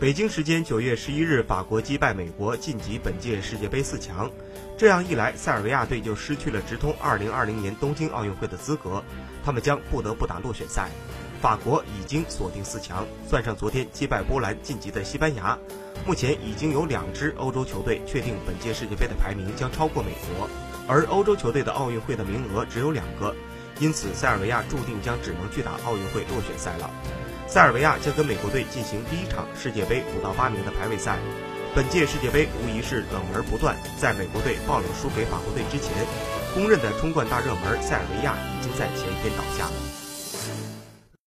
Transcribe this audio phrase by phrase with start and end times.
[0.00, 4.28] 北京时间九月十一日，法国击败美国晋级本届世界杯四强。
[4.76, 9.04] 这样一来，塞尔维亚队就失去了直通二零二零年东京奥运会的资格，
[9.44, 10.90] 他们将不得不打落选赛。
[11.40, 15.56] 法国已经锁定四强，算上昨天击败波兰晋级的西班牙，
[16.04, 20.50] 目前已经有两支欧洲球队确定本届世界杯的排名将超过美国，
[20.88, 23.32] 而欧洲球队的奥运会的名额只有两个，
[23.78, 26.90] 因此塞尔维亚注定将只能去打奥运会落选赛了。
[27.46, 31.18] 塞尔维亚将跟美国队进行第一场世界杯五到八名的排位赛。
[31.74, 35.92] 本届世界杯无疑是冷门不断，在美国队爆冷输给法国队之前，
[36.54, 40.03] 公认的冲冠大热门塞尔维亚已经在前一天倒下了。